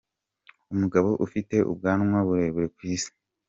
Umugabo 0.73 1.09
ufite 1.25 1.55
ubwanwa 1.71 2.19
burere 2.27 2.63
ku 2.75 2.81
isi 2.93 3.11